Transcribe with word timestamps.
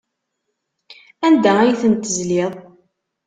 Anda 1.27 1.51
ay 1.59 1.73
tent-tezliḍ? 1.81 2.51